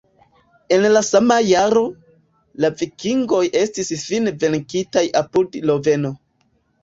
En 0.77 0.85
la 0.91 1.01
sama 1.07 1.35
jaro, 1.49 1.81
la 2.63 2.71
vikingoj 2.79 3.43
estis 3.61 3.93
fine 4.07 4.33
venkitaj 4.45 5.05
apud 5.23 5.59
Loveno. 5.73 6.13